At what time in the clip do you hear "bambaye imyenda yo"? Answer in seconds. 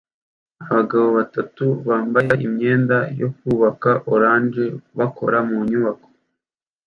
1.87-3.29